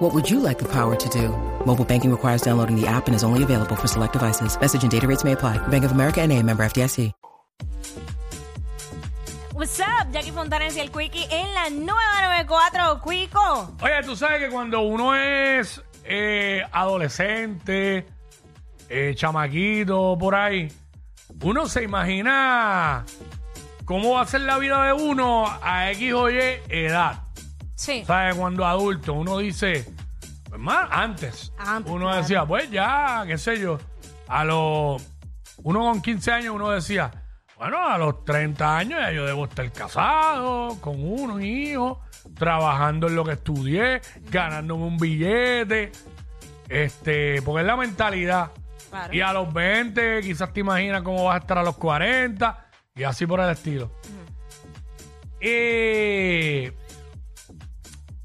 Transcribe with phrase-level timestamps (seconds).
[0.00, 1.28] What would you like the power to do?
[1.66, 4.58] Mobile banking requires downloading the app and is only available for select devices.
[4.58, 5.58] Message and data rates may apply.
[5.68, 7.12] Bank of America and a member FDIC.
[9.52, 13.76] What's up, Jackie Fontanes y el Quickie en la 994, Quico.
[13.82, 18.06] Oye, tú sabes que cuando uno es eh, adolescente,
[18.88, 20.72] eh, chamaquito, por ahí,
[21.42, 23.04] uno se imagina
[23.84, 27.29] cómo va a ser la vida de uno a X o Y edad.
[27.80, 28.04] Sí.
[28.04, 28.34] ¿Sabes?
[28.34, 29.86] Cuando adulto, uno dice,
[30.50, 32.20] pues más antes, Antes, uno claro.
[32.20, 33.78] decía, pues ya, qué sé yo,
[34.28, 35.02] a los,
[35.62, 37.10] uno con 15 años, uno decía,
[37.56, 42.02] bueno, a los 30 años ya yo debo estar casado, con uno, un hijo,
[42.34, 45.90] trabajando en lo que estudié, ganándome un billete,
[46.68, 48.50] este, porque es la mentalidad.
[48.90, 49.14] Claro.
[49.14, 53.04] Y a los 20 quizás te imaginas cómo vas a estar a los 40 y
[53.04, 53.90] así por el estilo.
[55.40, 56.76] Eh,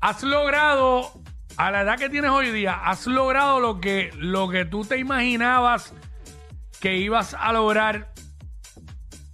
[0.06, 1.12] has logrado,
[1.58, 5.00] a la edad que tienes hoy día, has logrado lo que, lo que tú te
[5.00, 5.94] imaginabas
[6.80, 8.14] que ibas a lograr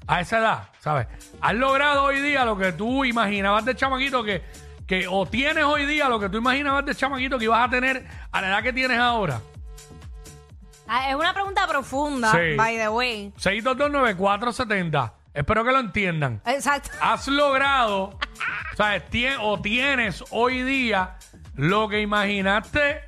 [0.08, 1.08] a esa edad, ¿sabes?
[1.41, 4.44] Has logrado hoy día lo que tú imaginabas de chamaquito que,
[4.88, 8.08] que o tienes hoy día lo que tú imaginabas de chamaquito que ibas a tener
[8.31, 9.41] a la edad que tienes ahora.
[10.88, 12.56] Ah, es una pregunta profunda, Sí.
[12.56, 13.33] by the way.
[13.38, 15.11] 6229470.
[15.33, 16.41] Espero que lo entiendan.
[16.45, 16.89] Exacto.
[17.01, 18.17] Has logrado,
[18.75, 19.03] ¿sabes?
[19.09, 21.17] Tien- o tienes hoy día
[21.55, 23.01] lo que imaginaste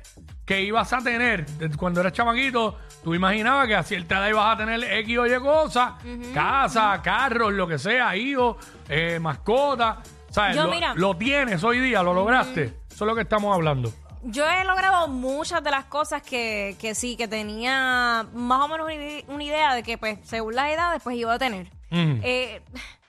[0.46, 2.78] que ibas a tener de- cuando eras chamaquito.
[3.02, 5.92] Tú imaginabas que a cierta edad ibas a tener X o Y cosas,
[6.32, 8.56] casa, carros, lo que sea, hijos,
[8.88, 9.98] eh, mascotas.
[10.30, 10.56] ¿Sabes?
[10.56, 12.64] Yo, lo, mira- lo tienes hoy día, lo lograste.
[12.90, 13.92] Eso es lo que estamos hablando.
[14.22, 18.86] Yo he logrado muchas de las cosas que, que sí, que tenía más o menos
[18.86, 21.68] una ide- una idea de que, pues, según las edades, pues iba a tener.
[21.94, 22.62] Eh,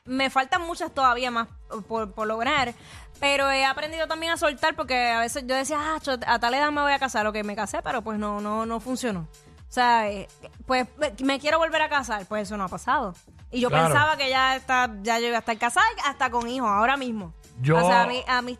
[0.05, 1.47] me faltan muchas todavía más
[1.87, 2.73] por, por lograr,
[3.19, 6.71] pero he aprendido también a soltar porque a veces yo decía, ah, a tal edad
[6.71, 9.21] me voy a casar, o que me casé, pero pues no, no, no funcionó.
[9.67, 10.27] O sea, eh,
[10.67, 10.87] pues
[11.23, 13.13] me- quiero volver a casar, pues eso no ha pasado.
[13.51, 13.85] Y yo Claro.
[13.87, 17.33] pensaba que ya está, ya yo iba a estar casada, hasta con hijos, ahora mismo.
[17.61, 18.59] Yo- O sea, a, mi- a mis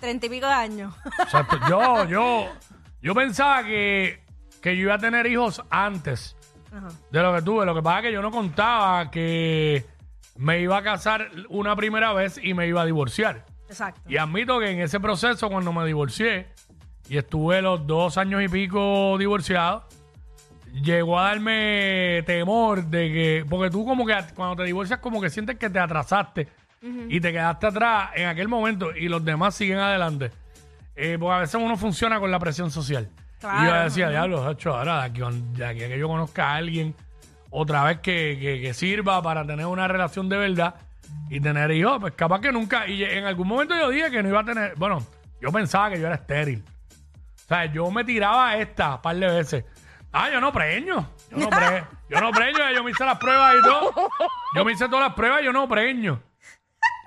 [0.00, 0.94] treinta y pico de años.
[1.68, 2.46] Yo, yo,
[3.02, 4.22] yo pensaba que,
[4.62, 6.36] que yo iba a tener hijos antes
[6.74, 6.88] Ajá.
[7.10, 7.64] de lo que tuve.
[7.64, 9.84] Lo que pasa es que yo no contaba que
[10.36, 13.44] me iba a casar una primera vez y me iba a divorciar.
[13.68, 14.00] Exacto.
[14.08, 16.48] Y admito que en ese proceso, cuando me divorcié
[17.08, 19.84] y estuve los dos años y pico divorciado,
[20.72, 25.30] llegó a darme temor de que, porque tú como que cuando te divorcias como que
[25.30, 26.48] sientes que te atrasaste
[27.08, 30.30] y te quedaste atrás en aquel momento y los demás siguen adelante.
[30.96, 33.08] Eh, porque a veces uno funciona con la presión social.
[33.50, 33.62] Claro.
[33.62, 35.20] Y yo decía, diablo, hecho, ahora de aquí,
[35.52, 36.94] de aquí a que yo conozca a alguien
[37.50, 40.74] otra vez que, que- que sirva para tener una relación de verdad
[41.30, 44.28] y tener hijos, pues capaz que nunca, y en algún momento yo dije que no
[44.28, 44.98] iba a tener, bueno,
[45.40, 46.64] yo pensaba que yo era estéril.
[47.44, 49.64] O sea, yo me tiraba a esta un par de veces.
[50.12, 51.10] Ah, yo no preño.
[51.30, 53.92] Yo no, pre- yo no preño, yo me hice las pruebas y todo.
[54.54, 56.22] Yo me hice todas las pruebas y yo no preño.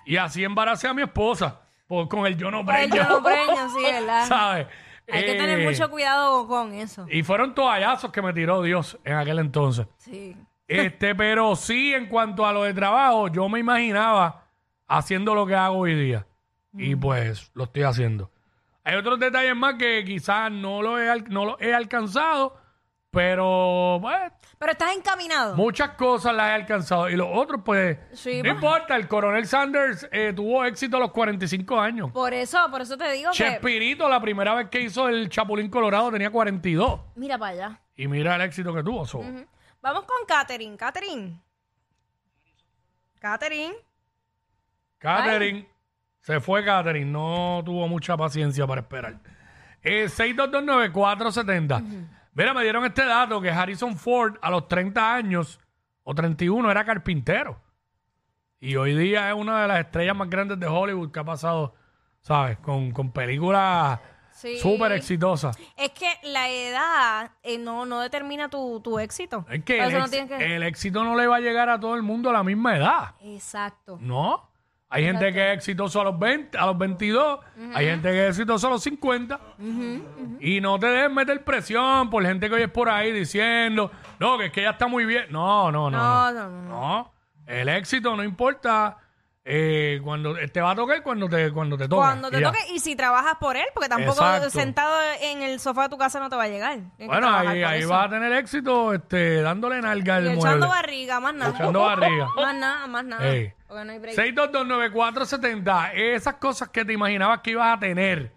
[0.05, 2.95] Y así embaracé a mi esposa por, con el yo no preño.
[2.95, 4.25] yo no preño, sí, ¿verdad?
[4.27, 4.67] ¿Sabes?
[5.09, 7.05] Hay que Eh, tener mucho cuidado con eso.
[7.09, 9.87] Y fueron toallazos que me tiró Dios en aquel entonces.
[9.97, 10.35] Sí.
[10.67, 14.43] Este, pero sí, en cuanto a lo de trabajo, yo me imaginaba
[14.87, 16.27] haciendo lo que hago hoy día.
[16.73, 18.29] Y pues lo estoy haciendo.
[18.83, 22.55] Hay otros detalles más que quizás no lo he, al- no lo he alcanzado,
[23.11, 24.17] pero pues,
[24.59, 25.55] Pero estás encaminado.
[25.55, 27.09] muchas cosas las he alcanzado.
[27.09, 28.53] Y los otros, pues, Sí, no pues.
[28.55, 28.95] importa.
[28.95, 32.11] El coronel Sanders eh, tuvo éxito a los 45 años.
[32.11, 33.37] Por eso, por eso te digo que.
[33.37, 36.99] Chespirito, la primera vez que hizo el Chapulín Colorado, tenía 42.
[37.15, 37.79] Mira para allá.
[37.95, 39.05] Y mira el éxito que tuvo.
[39.05, 39.21] so.
[39.81, 40.75] Vamos con Katherine.
[40.77, 41.39] Katherine.
[43.19, 43.73] Katherine.
[44.99, 45.67] Catherine.
[46.21, 47.09] Se fue Catherine.
[47.09, 49.17] No tuvo mucha paciencia para esperar.
[49.81, 51.83] Eh, 6229470.
[52.37, 55.59] Mira, me dieron este dato que Harrison Ford a los 30 años
[56.03, 57.59] o 31 era carpintero.
[58.59, 61.73] Y hoy día es una de las estrellas más grandes de Hollywood que ha pasado,
[62.21, 62.59] ¿sabes?
[62.59, 63.99] Con, con películas
[64.33, 64.59] Sí.
[64.59, 65.57] súper exitosas.
[65.75, 69.43] Es que la edad eh, no, no determina tu, tu éxito.
[69.49, 72.29] Es el, no que- el éxito no le va a llegar a todo el mundo
[72.29, 73.15] a la misma edad.
[73.21, 73.97] Exacto.
[73.99, 74.47] No.
[74.89, 77.39] Hay gente que es exitoso a los 20, a los 22,
[77.73, 79.39] hay gente que es exitoso a los 50.
[80.39, 84.37] Y no te dejes meter presión por gente que hoy es por ahí diciendo, no,
[84.37, 85.25] que es que ella está muy bien.
[85.29, 85.97] No, no, no.
[85.97, 86.69] No, No, no, no.
[86.69, 87.13] No.
[87.45, 88.97] El éxito no importa
[89.49, 92.01] eh, cuando te va a tocar cuando te, cuando te toca.
[92.07, 94.49] Cuando te y toque y si trabajas por él, porque tampoco Exacto.
[94.49, 96.73] sentado en el sofá de tu casa no te va a llegar.
[96.97, 100.41] Tienes Bueno, ahí, ahí vas a tener éxito este, dándole nalga al Y mueble.
[100.49, 101.51] echando barriga, más nada.
[101.55, 102.27] Echando barriga.
[102.35, 103.27] Más nada, más nada.
[103.29, 103.53] Ey.
[103.67, 104.15] Porque no hay break.
[104.17, 108.31] 6229470, esas cosas que te imaginabas que ibas a tener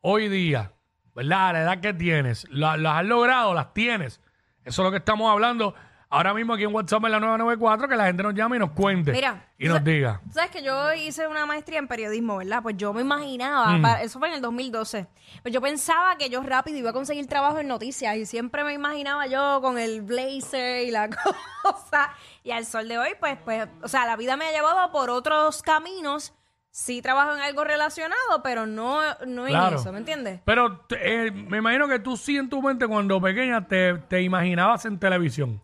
[0.00, 0.72] hoy día,
[1.14, 1.52] ¿verdad?
[1.52, 4.20] La edad que tienes, la- las has logrado, las tienes.
[4.64, 5.74] Eso es lo que estamos hablando
[6.10, 8.70] ahora mismo aquí en WhatsApp en la 994, que la gente nos llame y nos
[8.70, 10.20] cuente Mira, y nos diga.
[10.24, 12.62] Tú sabes que yo hice una maestría en periodismo, ¿verdad?
[12.62, 13.82] Pues yo me imaginaba, Mm.
[13.82, 15.06] para- eso fue en el 2012,
[15.42, 18.72] pues yo pensaba que yo rápido iba a conseguir trabajo en noticias y siempre me
[18.72, 21.08] imaginaba yo con el blazer y la
[21.62, 22.10] cosa.
[22.42, 25.10] Y al sol de hoy, pues, pues, o sea, la vida me ha llevado por
[25.10, 26.32] otros caminos.
[26.70, 29.76] Sí trabajo en algo relacionado, pero no, no en Claro.
[29.78, 30.40] eso, ¿me entiendes?
[30.44, 34.84] Pero eh, me imagino que tú sí en tu mente cuando pequeña te, te imaginabas
[34.84, 35.60] en televisión.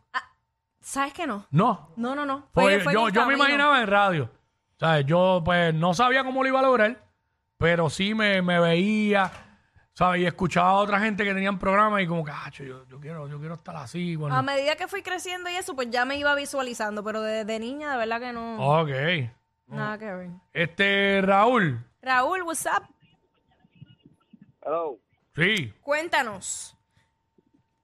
[0.87, 1.47] ¿Sabes que no?
[1.51, 1.93] No.
[1.97, 2.49] No, no, no.
[2.53, 3.45] Pues Fue- fue en yo, el yo me camino.
[3.45, 4.25] imaginaba en radio.
[4.77, 7.03] O sea, yo pues no sabía cómo lo iba a lograr,
[7.57, 9.31] pero sí me, me veía,
[9.95, 10.21] ¿sabes?
[10.21, 13.39] Y escuchaba a otra gente que tenían programas y como ah, yo, yo quiero, yo
[13.39, 14.15] quiero estar así.
[14.17, 14.37] cuando-".
[14.37, 17.59] A medida que fui creciendo y eso, pues ya me iba visualizando, pero de, de
[17.59, 18.81] niña, de verdad que no.
[18.81, 18.91] Ok.
[19.69, 20.31] Nada que ver.
[20.53, 21.83] Este, Raúl.
[22.03, 22.85] Raúl, what's up?
[24.61, 24.99] Hello.
[25.35, 25.73] Sí.
[25.83, 26.77] Cuéntanos.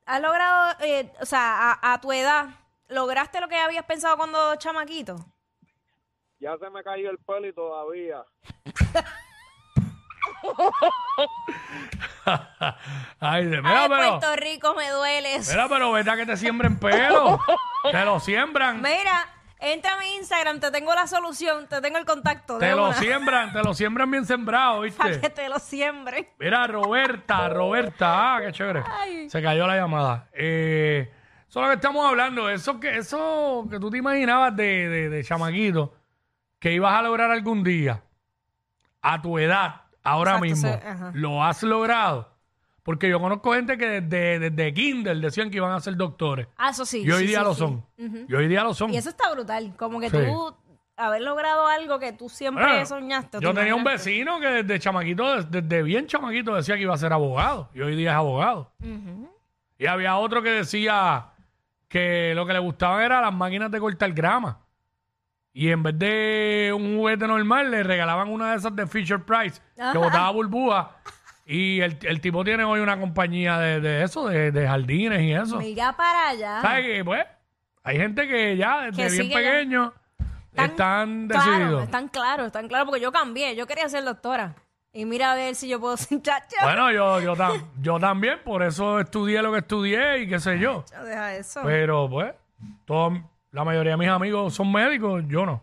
[0.07, 2.49] ¿Has logrado, eh, o sea, a, a tu edad,
[2.91, 5.17] lograste lo que habías pensado cuando chamaquito?
[6.39, 8.23] Ya se me cayó el pelo y todavía.
[13.21, 15.49] Ay, de- Ay, mira, pero, Puerto Rico, me dueles.
[15.51, 17.39] mira, pero vete a que te siembren pelo.
[17.91, 18.81] te lo siembran.
[18.81, 19.29] Mira,
[19.59, 22.59] entra a mi Instagram, te tengo la solución, te tengo el contacto.
[22.59, 25.21] Te de lo una, siembran, te lo siembran bien sembrado, Para ¿viste?
[25.21, 26.29] que te lo siembren.
[26.39, 28.83] Mira, Roberta, Roberta, ah, qué chévere.
[28.87, 29.29] Ay.
[29.31, 30.29] Se cayó la llamada.
[30.33, 31.13] Eh,
[31.51, 35.09] eso es lo que estamos hablando, eso que, eso que tú te imaginabas de, de,
[35.09, 35.93] de chamaquito,
[36.61, 38.05] que ibas a lograr algún día,
[39.03, 42.31] a tu edad, ahora Exacto, mismo, lo has logrado.
[42.85, 46.47] Porque yo conozco gente que desde, desde Kindle decían que iban a ser doctores.
[46.57, 47.03] Ah, eso sí.
[47.03, 47.59] y hoy sí, día sí, lo sí.
[47.59, 47.85] son.
[47.99, 48.95] Y hoy día lo son.
[48.95, 49.75] Y eso está brutal.
[49.77, 50.55] Como que tú
[50.97, 53.39] haber logrado algo que tú siempre Bueno, soñaste.
[53.41, 56.95] Yo te tenía un vecino que desde chamaquito, desde, desde bien chamaquito, decía que iba
[56.95, 57.71] a ser abogado.
[57.75, 58.73] Y hoy día es abogado.
[59.79, 61.27] Y había otro que decía
[61.91, 64.61] que lo que le gustaban eran las máquinas de cortar grama.
[65.53, 69.61] Y en vez de un juguete normal, le regalaban una de esas de Fisher Price,
[69.75, 70.93] que botaba burbuja.
[71.45, 75.33] Y el, el tipo tiene hoy una compañía de, de eso, de, de jardines y
[75.33, 75.57] eso.
[75.59, 76.61] Mira para allá.
[76.63, 77.05] ¿Sabes qué?
[77.05, 77.27] Pues
[77.83, 79.37] hay gente que ya desde Que bien sigue ya.
[79.51, 79.93] pequeño
[80.55, 81.83] están Claro, decididos.
[81.83, 84.55] están claros, están claros, porque yo cambié, yo quería ser doctora.
[84.93, 86.57] Y mira a ver si yo puedo ser chacha.
[86.63, 90.59] Bueno, yo, yo, tam- yo también, por eso estudié lo que estudié y qué sé
[90.59, 90.85] yo.
[91.05, 91.61] Deja eso.
[91.65, 92.35] Pero pues,
[93.53, 95.63] la mayoría de mis amigos son médicos, yo no.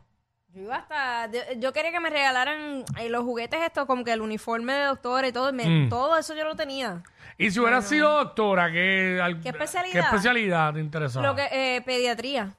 [0.53, 1.27] Yo iba hasta.
[1.31, 4.85] Yo, yo quería que me regalaran eh, los juguetes estos, como que el uniforme de
[4.85, 5.51] doctora y todo.
[5.53, 5.89] me- Mm.
[5.89, 7.03] Todo eso yo lo tenía.
[7.37, 9.93] Y si hubieras sido doctora, ¿qué, al- ¿Qué especialidad?
[9.93, 11.27] ¿qué especialidad te interesaba?
[11.27, 12.53] Lo que, eh, pediatría.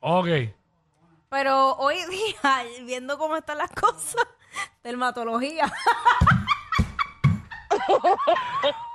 [0.00, 0.26] Ok.
[1.28, 4.26] Pero hoy día, viendo cómo están las cosas,
[4.82, 5.72] dermatología.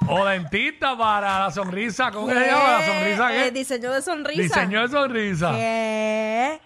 [0.07, 2.79] O dentista para la sonrisa, ¿cómo que se llama?
[2.79, 3.51] La sonrisa Eh, qué?
[3.51, 4.41] diseño de sonrisa.
[4.41, 5.51] Diseño de sonrisa.
[5.51, 6.61] ¿Qué?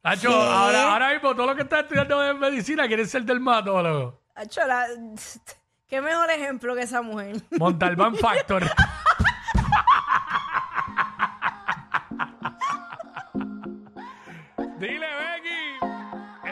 [0.00, 0.34] Tacho, ¿Qué?
[0.34, 4.20] ahora, ahora mismo todo lo que está estudiando en medicina quiere ser dermatólogo.
[4.34, 4.86] Acho, la-
[5.88, 7.36] Qué mejor ejemplo que esa mujer.
[7.58, 8.64] Montalbán Factor.